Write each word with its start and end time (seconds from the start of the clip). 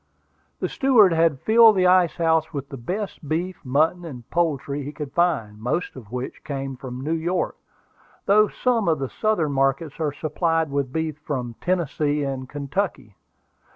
The 0.59 0.67
steward 0.67 1.13
had 1.13 1.41
filled 1.41 1.75
the 1.75 1.85
ice 1.85 2.15
house 2.15 2.51
with 2.51 2.69
the 2.69 2.75
best 2.75 3.29
beef, 3.29 3.59
mutton, 3.63 4.03
and 4.03 4.27
poultry 4.31 4.81
he 4.81 4.91
could 4.91 5.13
find, 5.13 5.59
most 5.61 5.95
of 5.95 6.11
which 6.11 6.43
came 6.43 6.75
from 6.75 7.01
New 7.01 7.13
York, 7.13 7.55
though 8.25 8.47
some 8.47 8.87
of 8.87 8.97
the 8.97 9.09
Southern 9.09 9.51
markets 9.51 9.99
are 9.99 10.11
supplied 10.11 10.71
with 10.71 10.91
beef 10.91 11.19
from 11.19 11.53
Tennessee 11.61 12.23
and 12.23 12.49
Kentucky. 12.49 13.15